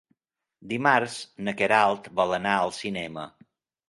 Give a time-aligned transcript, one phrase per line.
[0.69, 1.17] Dimarts
[1.47, 3.27] na Queralt vol anar al cinema.